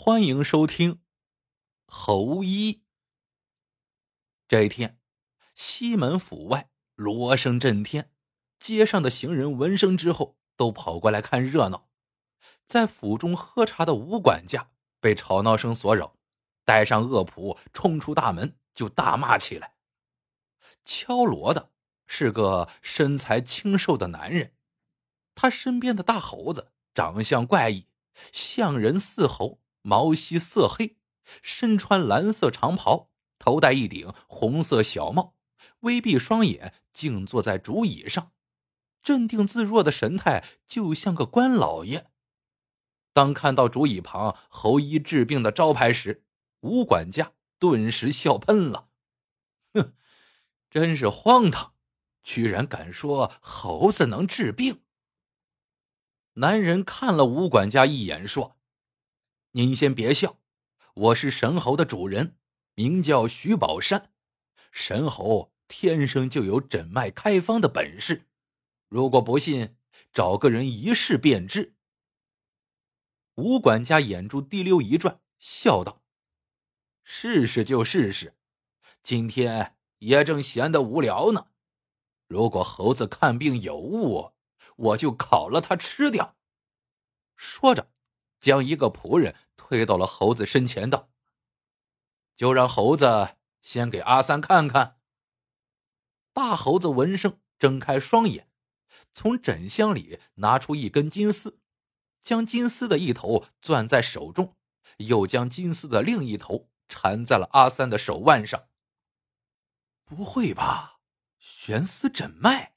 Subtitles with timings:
[0.00, 0.94] 欢迎收听
[1.84, 2.74] 《侯一》。
[4.46, 5.00] 这一天，
[5.56, 8.12] 西门府外锣声震天，
[8.60, 11.88] 街上的行人闻声之后都跑过来看热闹。
[12.64, 16.16] 在府中喝茶的吴管家被吵闹声所扰，
[16.64, 19.74] 带上恶仆冲出大门就大骂起来。
[20.84, 21.72] 敲锣的
[22.06, 24.54] 是个身材清瘦的男人，
[25.34, 27.88] 他身边的大猴子长相怪异，
[28.32, 29.60] 像人似猴。
[29.82, 30.98] 毛稀色黑，
[31.42, 35.34] 身穿蓝色长袍，头戴一顶红色小帽，
[35.80, 38.32] 微闭双眼，静坐在竹椅上，
[39.02, 42.10] 镇定自若的神态，就像个官老爷。
[43.12, 46.24] 当看到竹椅旁“侯医治病”的招牌时，
[46.60, 48.90] 吴管家顿时笑喷了
[49.74, 49.94] ：“哼，
[50.70, 51.74] 真是荒唐，
[52.22, 54.82] 居然敢说猴子能治病！”
[56.34, 58.57] 男人看了吴管家一眼，说。
[59.52, 60.40] 您先别笑，
[60.94, 62.36] 我是神猴的主人，
[62.74, 64.12] 名叫徐宝山。
[64.70, 68.28] 神猴天生就有诊脉开方的本事，
[68.88, 69.74] 如果不信，
[70.12, 71.74] 找个人一试便知。
[73.36, 76.02] 吴管家眼珠滴溜一转，笑道
[77.02, 78.36] ：“试试就试试，
[79.02, 81.48] 今天也正闲得无聊呢。
[82.26, 84.34] 如果猴子看病有误，
[84.76, 86.36] 我就烤了他吃掉。”
[87.34, 87.90] 说着。
[88.40, 91.10] 将一个仆人推到了猴子身前，道
[92.36, 94.98] ：“就让猴子先给阿三看看。”
[96.32, 98.48] 大猴子闻声睁开双眼，
[99.12, 101.60] 从枕箱里拿出一根金丝，
[102.22, 104.56] 将金丝的一头攥在手中，
[104.98, 108.68] 又将金丝的另一头缠在了阿三的手腕上。
[110.04, 111.00] 不会吧？
[111.38, 112.74] 悬丝诊脉？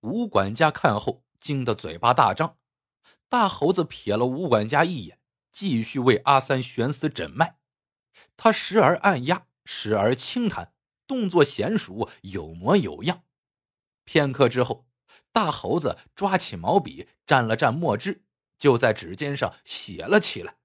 [0.00, 2.58] 吴管家看后惊得嘴巴大张。
[3.32, 5.18] 大猴子瞥了吴管家一眼，
[5.50, 7.56] 继续为阿三悬丝诊脉。
[8.36, 10.74] 他时而按压，时而轻弹，
[11.06, 13.24] 动作娴熟，有模有样。
[14.04, 14.86] 片刻之后，
[15.32, 18.22] 大猴子抓起毛笔，蘸了蘸墨汁，
[18.58, 20.58] 就在指尖上写了起来。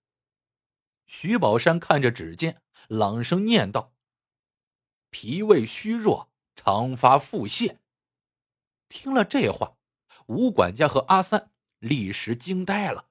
[1.06, 3.94] 徐宝山看着指尖，朗声念道
[5.09, 7.78] ：“脾胃虚弱，常发腹泻。”
[8.90, 9.78] 听了这话，
[10.25, 11.53] 吴管家和阿三。
[11.80, 13.10] 立时惊呆了，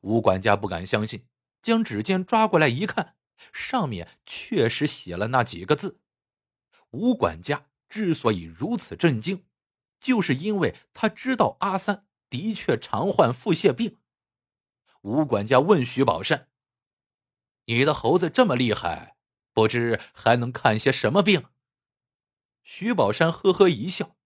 [0.00, 1.26] 吴管家不敢相信，
[1.62, 3.16] 将指尖抓过来一看，
[3.52, 6.00] 上面确实写了那几个字。
[6.90, 9.46] 吴管家之所以如此震惊，
[10.00, 13.98] 就是因为他知道阿三的确常患腹泻病。
[15.02, 16.48] 吴管家问徐宝山
[17.66, 19.16] ：“你的猴子这么厉害，
[19.52, 21.46] 不知还能看些什么病？”
[22.64, 24.16] 徐宝山呵呵一笑：“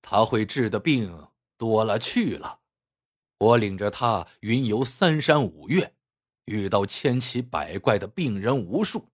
[0.00, 1.28] 他会治的病。”
[1.60, 2.60] 多了去了，
[3.36, 5.94] 我领着他云游三山五岳，
[6.46, 9.10] 遇到千奇百怪的病人无数，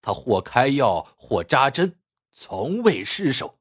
[0.00, 2.00] 他或开药或扎针，
[2.32, 3.60] 从未失手。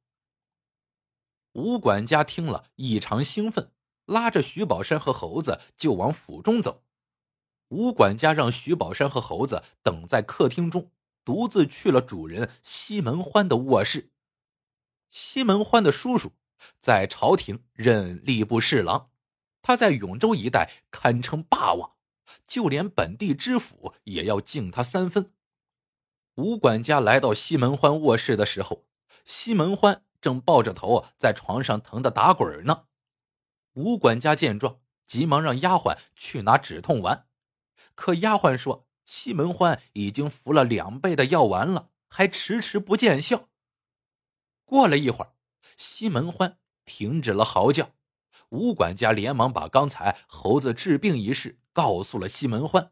[1.52, 3.72] 吴管家听了异常兴奋，
[4.06, 6.84] 拉着徐宝山和猴子就往府中走。
[7.68, 10.90] 吴管家让徐宝山和猴子等在客厅中，
[11.24, 14.10] 独自去了主人西门欢的卧室。
[15.12, 16.32] 西门欢的叔叔。
[16.80, 19.10] 在朝廷任吏部侍郎，
[19.62, 21.92] 他在永州一带堪称霸王，
[22.46, 25.34] 就连本地知府也要敬他三分。
[26.36, 28.86] 吴管家来到西门欢卧室的时候，
[29.24, 32.86] 西门欢正抱着头在床上疼得打滚呢。
[33.74, 37.28] 吴管家见状，急忙让丫鬟去拿止痛丸，
[37.94, 43.50] 可丫鬟说西门欢已经服了两倍的药丸了，还迟迟不见效。
[44.66, 45.35] 过了一会儿。
[45.78, 47.92] 西门欢停止了嚎叫，
[48.50, 52.92] 吴管家连忙把刚才猴子治病一事告诉了西门欢。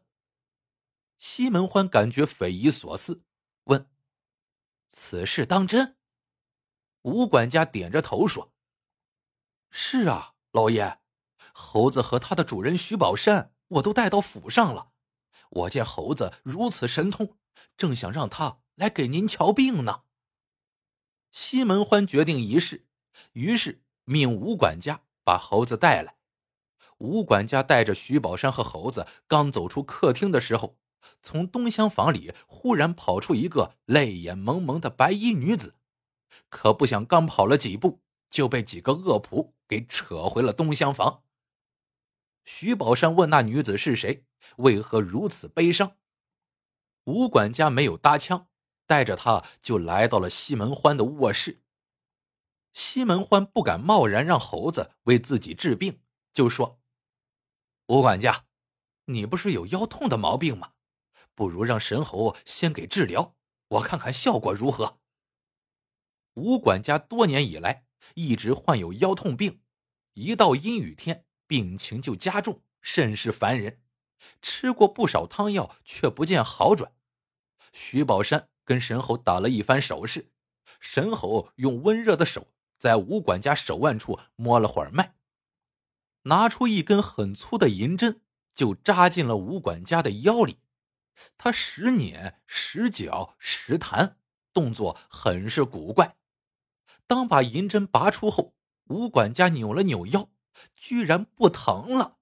[1.16, 3.22] 西门欢感觉匪夷所思，
[3.64, 3.88] 问
[4.88, 5.96] ：“此事当真？”
[7.02, 8.52] 吴管家点着头说
[9.70, 10.98] ：“是啊，老爷，
[11.52, 14.90] 猴子和他的主人徐宝山，我都带到府上了。
[15.50, 17.38] 我见猴子如此神通，
[17.76, 20.02] 正想让他来给您瞧病呢。”
[21.34, 22.86] 西门欢决定一试，
[23.32, 26.14] 于是命吴管家把猴子带来。
[26.98, 30.78] 吴管家带着徐宝山和猴子刚走出客厅的时候，
[31.24, 35.74] 从东厢房里忽然跑出一个泪眼蒙蒙的白衣女子，
[36.50, 41.24] 可不想刚跑了几步，就被几个恶仆给扯回了东厢房。
[42.44, 44.24] 徐宝山问那女子是谁，
[44.58, 45.96] 为何如此悲伤？
[47.06, 48.46] 吴管家没有搭腔。
[48.86, 51.62] 带着他就来到了西门欢的卧室。
[52.72, 56.00] 西门欢不敢贸然让猴子为自己治病，
[56.32, 56.80] 就说
[57.86, 58.46] ：“吴管家，
[59.06, 60.72] 你不是有腰痛的毛病吗？
[61.34, 63.36] 不如让神猴先给治疗，
[63.68, 65.00] 我看看效果如何。
[66.34, 69.60] 吴管家多年以来一直患有腰痛病，
[70.14, 73.80] 一到阴雨天病情就加重，甚是烦人。
[74.42, 76.92] 吃过不少汤药，却不见好转。
[77.72, 80.30] 徐宝山跟神猴打了一番手势，
[80.80, 85.14] 神猴用温热的手在吴管家手腕处摸了会儿脉，
[86.22, 88.20] 拿出一根很粗的银针，
[88.54, 90.58] 就扎进了吴管家的腰里。
[91.38, 94.18] 他时捻时绞时弹，
[94.52, 96.16] 动作很是古怪。
[97.06, 98.54] 当把银针拔出后，
[98.88, 100.30] 吴管家扭了扭腰，
[100.74, 102.18] 居然不疼了。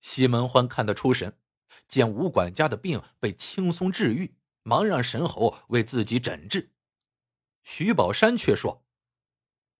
[0.00, 1.38] 西门欢看得出神，
[1.86, 4.36] 见吴管家的病被轻松治愈，
[4.68, 6.74] 忙让神猴为自己诊治。
[7.62, 8.84] 徐宝山却说：“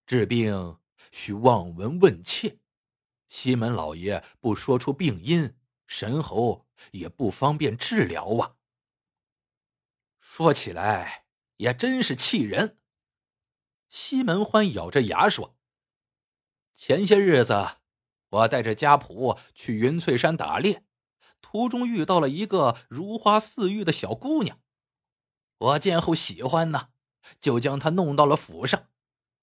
[0.07, 0.79] 治病
[1.11, 2.57] 需望闻问切，
[3.29, 5.55] 西门老爷不说出病因，
[5.85, 8.55] 神猴也不方便治疗啊。”
[10.17, 11.25] 说起来
[11.57, 12.79] 也真是气人。
[13.87, 15.55] 西门欢咬着牙说
[16.75, 17.77] ：“前些日子。”
[18.29, 20.85] 我带着家仆去云翠山打猎，
[21.41, 24.61] 途中遇到了一个如花似玉的小姑娘。
[25.59, 26.89] 我见后喜欢呢，
[27.39, 28.87] 就将她弄到了府上。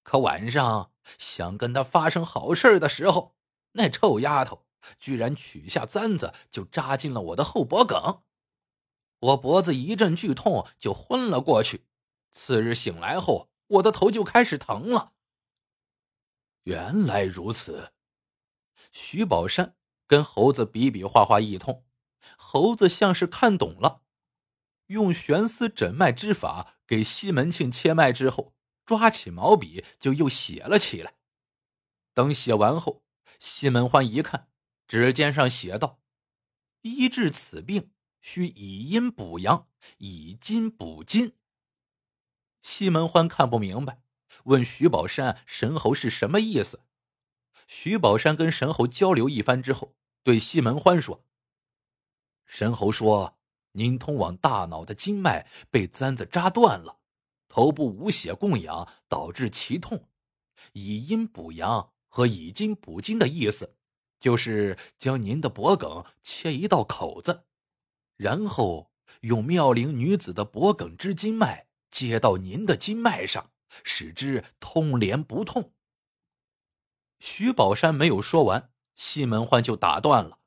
[0.03, 3.35] 可晚上想跟她发生好事的时候，
[3.73, 4.65] 那臭丫头
[4.99, 8.23] 居然取下簪子就扎进了我的后脖梗，
[9.19, 11.85] 我脖子一阵剧痛就昏了过去。
[12.31, 15.13] 次日醒来后，我的头就开始疼了。
[16.63, 17.93] 原来如此。
[18.91, 19.75] 徐宝山
[20.07, 21.85] 跟猴子比比划划一通，
[22.37, 24.01] 猴子像是看懂了，
[24.87, 28.53] 用悬丝诊脉之法给西门庆切脉之后，
[28.85, 31.15] 抓起毛笔就又写了起来。
[32.13, 33.03] 等写完后，
[33.39, 34.49] 西门欢一看，
[34.87, 36.01] 指尖上写道
[36.81, 37.91] ：“医治此病，
[38.21, 39.67] 需以阴补阳，
[39.97, 41.35] 以金补金。”
[42.63, 44.01] 西门欢看不明白，
[44.45, 46.81] 问徐宝山：“神猴是什么意思？”
[47.67, 51.25] 徐宝山跟神猴交流一番之后，对西门欢说
[52.45, 53.36] ：“神猴说，
[53.77, 56.97] 您通往大脑的经脉被簪子扎断了，
[57.47, 60.09] 头部无血供养，导致其痛。
[60.73, 63.75] 以阴补阳和以金补金的意思，
[64.19, 67.43] 就是将您的脖梗切一道口子，
[68.15, 68.91] 然后
[69.21, 73.51] 用妙龄女子的脖梗之经脉接到您的经脉上，
[73.83, 75.73] 使之通连不痛。”
[77.19, 80.39] 徐宝山没有说完，西门欢就打断了：“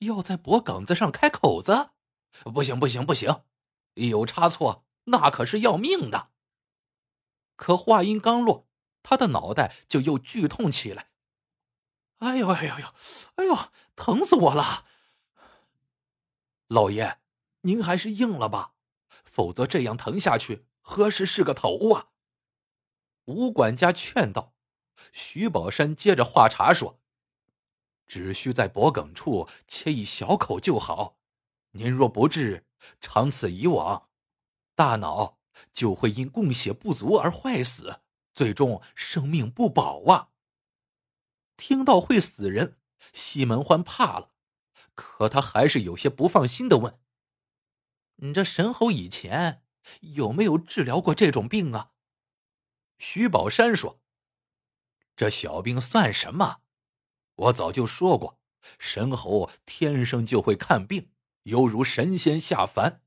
[0.00, 1.90] 要在脖梗子上开口子？
[2.44, 3.42] 不行，不行，不行！
[3.94, 6.30] 有差错，那可是要命的。”
[7.56, 8.68] 可话音刚落，
[9.02, 11.10] 他的脑袋就又剧痛起来。
[12.18, 12.86] “哎呦，哎呦呦，
[13.36, 13.56] 哎呦，
[13.94, 14.86] 疼死我了！”
[16.68, 17.20] 老爷，
[17.62, 18.74] 您还是应了吧，
[19.24, 22.08] 否则这样疼下去，何时是个头啊？”
[23.26, 24.54] 吴管家劝道。
[25.12, 26.98] 徐宝山接着话茬说
[28.08, 31.18] ：“只需在脖梗处切一小口就好。
[31.76, 32.66] 您若不治，
[33.00, 34.08] 长此以往，
[34.74, 35.38] 大脑
[35.72, 38.00] 就会因供血不足而坏死，
[38.32, 40.30] 最终生命不保啊！”
[41.56, 42.78] 听到会死人，
[43.12, 44.30] 西门欢怕了，
[44.94, 46.98] 可他还是有些不放心的问
[48.16, 49.62] ：“你这神猴以前
[50.00, 51.92] 有没有治疗过这种病啊？”
[52.98, 54.00] 徐宝山说。
[55.14, 56.60] 这小病算什么？
[57.36, 58.38] 我早就说过，
[58.78, 61.10] 神猴天生就会看病，
[61.46, 63.02] 犹如神仙下凡。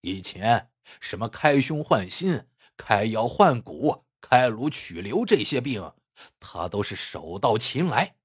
[0.00, 0.70] 以前
[1.00, 5.92] 什么开胸换心、开腰换骨、开颅取瘤这些病，
[6.40, 8.16] 他都是手到擒来。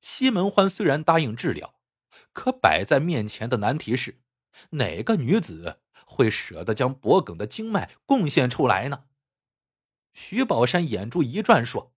[0.00, 1.80] 西门欢虽然答应治疗，
[2.32, 4.20] 可摆在面前的难题是，
[4.70, 9.04] 哪个女子会舍得将脖梗的经脉贡献出来呢？
[10.12, 11.94] 徐宝山眼珠一转，说：“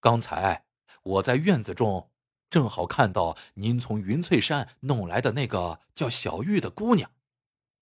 [0.00, 0.64] 刚才
[1.02, 2.10] 我在院子中，
[2.48, 7.10] 正好看到您从云翠山弄来的那个叫小玉的姑娘。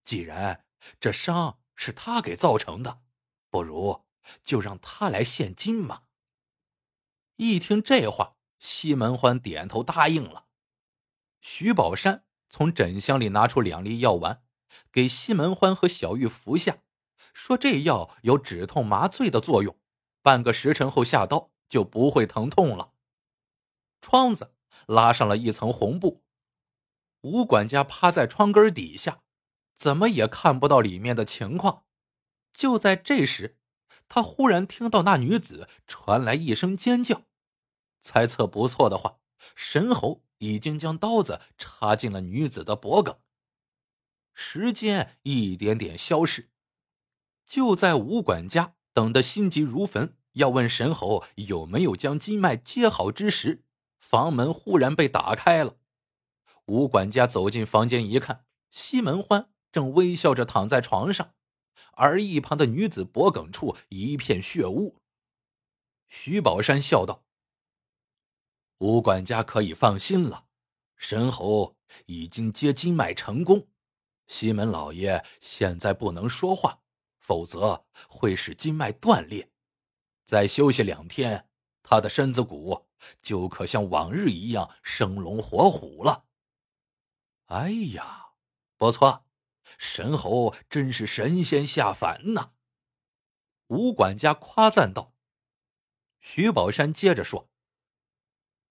[0.04, 0.64] 既然
[0.98, 3.00] 这伤是她给造成的，
[3.50, 4.04] 不如
[4.42, 6.02] 就让她来献金嘛。”
[7.36, 10.46] 一听这话，西门欢点头答应了。
[11.40, 14.42] 徐宝山从枕箱里拿出两粒药丸，
[14.90, 16.78] 给西门欢和小玉服下。
[17.32, 19.76] 说这药有止痛麻醉的作用，
[20.22, 22.92] 半个时辰后下刀就不会疼痛了。
[24.00, 24.53] 窗子
[24.86, 26.22] 拉上了一层红布，
[27.22, 29.22] 吴管家趴在窗根底下，
[29.74, 31.84] 怎么也看不到里面的情况。
[32.52, 33.58] 就在这时，
[34.08, 37.22] 他忽然听到那女子传来一声尖叫。
[38.00, 39.18] 猜测不错的话，
[39.56, 43.16] 神猴已经将刀子插进了女子的脖颈。
[44.32, 46.50] 时间一点点消逝，
[47.46, 53.64] 就在吴管家等得心急如焚，要问神猴有没有将经脉接好之时，
[54.04, 55.78] 房门忽然被打开了。
[56.66, 61.34] 吴管家走进房间一看，西门欢正微笑着躺在床上，
[61.94, 65.00] 而一旁的女子脖颈处一片血污。
[66.06, 67.24] 徐宝山笑道
[68.78, 70.46] ：“吴管家可以放心了，
[70.96, 73.68] 神侯已经接经脉成功。”
[74.28, 76.82] 西门老爷现在不能说话，
[77.18, 79.50] 否则会使经脉断裂。
[80.24, 81.48] 再休息两天，
[81.84, 82.88] 他的身子骨
[83.22, 86.24] 就可像往日一样生龙活虎了。
[87.46, 88.30] 哎呀，
[88.76, 89.24] 不错，
[89.78, 92.50] 神猴真是神仙下凡呐！
[93.68, 95.14] 吴管家夸赞道。
[96.18, 97.48] 徐宝山接着说：“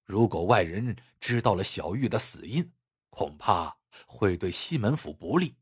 [0.04, 2.74] 如果外人知道了小玉的死因，
[3.10, 3.78] 恐怕……”
[4.08, 5.56] 会对西门府不利。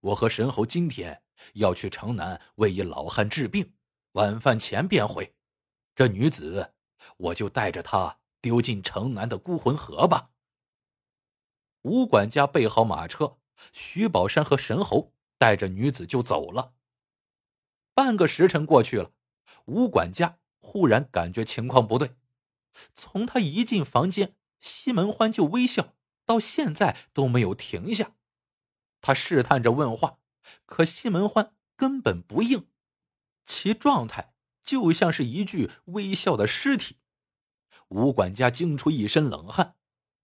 [0.00, 1.22] 我和神猴今天
[1.54, 3.72] 要去城南为一老汉治病，
[4.14, 5.32] 晚饭前便回。
[5.94, 6.72] 这女子，
[7.16, 10.30] 我就带着她丢进城南的孤魂河吧。
[11.82, 13.38] 吴管家备好马车，
[13.72, 16.74] 徐宝山和神侯带着女子就走了。
[17.94, 19.12] 半个时辰过去了，
[19.66, 22.16] 吴管家忽然感觉情况不对，
[22.94, 25.94] 从他一进房间，西门欢就微笑。
[26.24, 28.14] 到现在都没有停下，
[29.00, 30.20] 他试探着问话，
[30.64, 32.68] 可西门欢根本不应，
[33.44, 34.31] 其状态
[34.62, 36.96] 就像是一具微笑的尸体。
[37.88, 39.76] 吴管家惊出一身冷汗，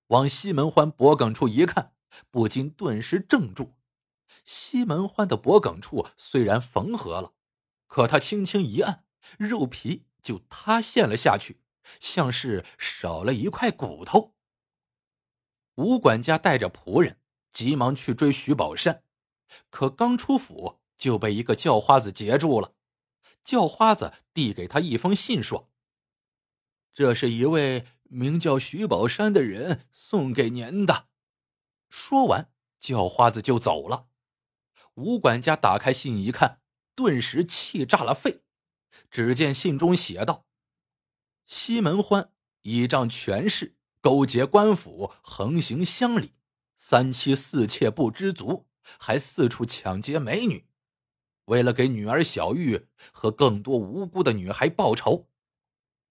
[0.09, 1.93] 往西门欢脖颈处一看，
[2.31, 3.75] 不禁顿时怔住。
[4.45, 7.35] 西门欢的脖颈处虽然缝合了，
[7.87, 9.05] 可他轻轻一按，
[9.39, 11.61] 肉皮就塌陷了下去，
[12.01, 14.35] 像是少了一块骨头。
[15.75, 17.21] 吴管家带着仆人
[17.53, 19.03] 急忙去追徐宝善，
[19.71, 22.75] 可刚出府就被一个叫花子截住了。
[23.45, 25.71] 叫花子递给他一封信，说
[26.93, 31.09] ：“这是一位名叫徐宝山的人送给您的。”
[31.91, 34.09] 说完，叫花子就走了。
[34.95, 36.61] 吴管家打开信一看，
[36.95, 38.43] 顿时气炸了肺。
[39.11, 40.47] 只见信中写道
[41.47, 46.33] ：“西门欢倚仗权势。”勾结官府，横行乡里，
[46.79, 50.68] 三妻四妾不知足，还四处抢劫美女。
[51.49, 55.29] 为了给女儿小玉和更多无辜的女孩报仇，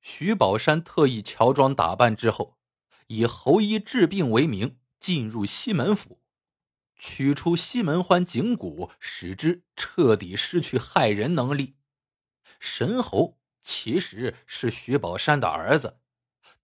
[0.02, 2.58] 徐宝山特意乔装打扮之后，
[3.08, 6.20] 以侯医治病为名进入西门府，
[6.98, 11.76] 取出西门欢颈骨，使之彻底失去害人能力。
[12.60, 16.00] 神侯其实是徐宝山的儿子。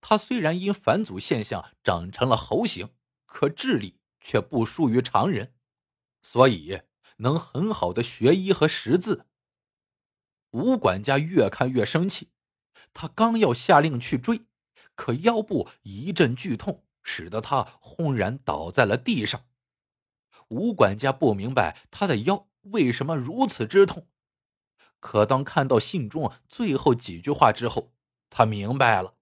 [0.01, 2.89] 他虽然因返祖现象长成了猴形，
[3.25, 5.53] 可智力却不输于常人，
[6.23, 6.81] 所以
[7.23, 9.25] 能很好的学医和识字。
[10.51, 12.29] 吴管家越看越生气，
[12.93, 14.45] 他刚要下令去追，
[14.93, 19.45] 可腰部一阵剧痛，使得他轰然倒在了地上。
[20.49, 24.07] 吴管家不明白他的腰为什么如此之痛，
[24.99, 27.93] 可当看到信中最后几句话之后，
[28.29, 29.15] 他明白了。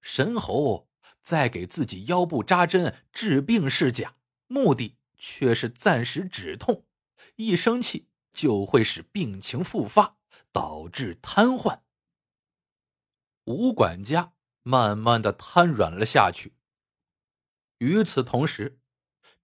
[0.00, 0.88] 神猴
[1.20, 4.14] 在给自己腰部扎针治病是假，
[4.46, 6.85] 目的却是暂时止痛，
[7.36, 10.18] 一生气就会使病情复发，
[10.52, 11.82] 导致瘫痪。
[13.44, 16.54] 吴管家慢慢的瘫软了下去。
[17.78, 18.80] 与此同时，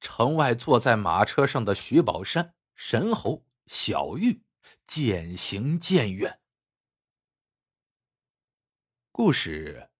[0.00, 4.42] 城外坐在马车上的徐宝山、神侯、小玉
[4.86, 6.40] 渐行渐远。
[9.10, 9.90] 故事。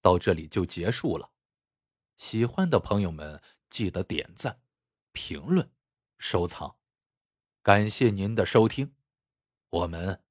[0.00, 1.32] 到这里就结束了，
[2.16, 4.62] 喜欢的朋友们记得点赞、
[5.10, 5.68] 评论、
[6.16, 6.78] 收藏，
[7.66, 8.92] 感谢您的收听，
[9.70, 10.22] 我们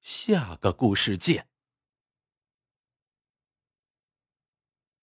[0.00, 1.51] 下个故事见。